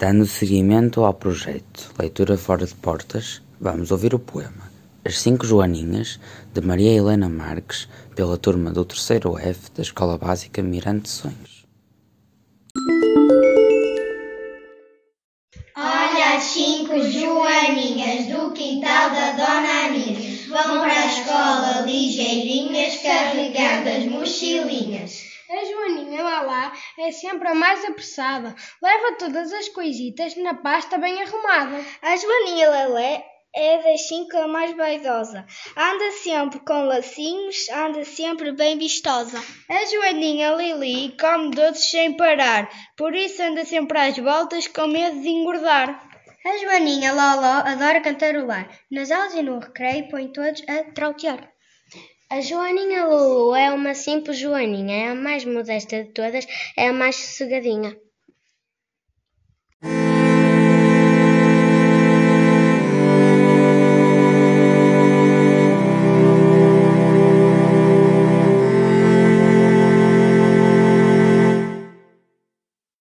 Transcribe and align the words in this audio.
Dando 0.00 0.24
seguimento 0.26 1.04
ao 1.04 1.12
projeto 1.12 1.92
Leitura 1.98 2.38
Fora 2.38 2.64
de 2.64 2.72
Portas, 2.72 3.42
vamos 3.60 3.90
ouvir 3.90 4.14
o 4.14 4.18
poema 4.20 4.70
As 5.04 5.18
Cinco 5.18 5.44
Joaninhas, 5.44 6.20
de 6.54 6.60
Maria 6.60 6.92
Helena 6.92 7.28
Marques, 7.28 7.88
pela 8.14 8.38
turma 8.38 8.70
do 8.70 8.84
terceiro 8.84 9.36
F 9.36 9.72
da 9.74 9.82
Escola 9.82 10.16
Básica 10.16 10.62
Mirante 10.62 11.08
Sonhos. 11.08 11.66
Olha 15.76 16.36
as 16.36 16.44
cinco 16.44 16.96
joaninhas 17.00 18.28
do 18.28 18.52
quintal 18.52 19.10
da 19.10 19.32
Dona 19.32 19.86
Aninha, 19.86 20.38
vão 20.48 20.78
para 20.78 20.92
a 20.92 21.06
escola 21.06 21.80
ligeirinhas, 21.84 23.02
carregando 23.02 23.88
as 23.88 24.04
mochilinhas. 24.04 24.17
A 24.17 24.17
É 26.98 27.12
sempre 27.12 27.48
a 27.48 27.54
mais 27.54 27.84
apressada, 27.84 28.54
leva 28.82 29.16
todas 29.18 29.52
as 29.52 29.68
coisitas 29.68 30.36
na 30.36 30.54
pasta 30.54 30.98
bem 30.98 31.22
arrumada. 31.22 31.84
A 32.02 32.16
Joaninha 32.16 32.70
Lelé 32.70 33.24
é 33.54 33.82
das 33.82 34.06
cinco 34.06 34.36
a 34.36 34.46
mais 34.46 34.76
vaidosa, 34.76 35.44
anda 35.76 36.12
sempre 36.12 36.60
com 36.60 36.84
lacinhos, 36.84 37.68
anda 37.70 38.04
sempre 38.04 38.52
bem 38.52 38.78
vistosa. 38.78 39.42
A 39.68 39.84
Joaninha 39.86 40.54
Lili 40.54 41.16
come 41.18 41.50
doces 41.50 41.90
sem 41.90 42.16
parar, 42.16 42.68
por 42.96 43.14
isso 43.14 43.42
anda 43.42 43.64
sempre 43.64 43.98
às 43.98 44.16
voltas 44.16 44.68
com 44.68 44.86
medo 44.86 45.20
de 45.20 45.28
engordar. 45.28 46.08
A 46.44 46.56
Joaninha 46.58 47.12
Loló 47.12 47.62
adora 47.64 48.00
cantarolar, 48.00 48.68
nas 48.90 49.10
aulas 49.10 49.34
e 49.34 49.42
no 49.42 49.58
recreio 49.58 50.08
põe 50.08 50.28
todos 50.28 50.62
a 50.68 50.84
trautear. 50.92 51.57
A 52.30 52.42
Joaninha 52.42 53.06
Lulu 53.06 53.54
é 53.54 53.72
uma 53.72 53.94
simples 53.94 54.38
Joaninha, 54.38 54.94
é 54.94 55.08
a 55.08 55.14
mais 55.14 55.44
modesta 55.44 56.04
de 56.04 56.12
todas, 56.12 56.46
é 56.76 56.88
a 56.88 56.92
mais 56.92 57.16
sossegadinha. 57.16 57.96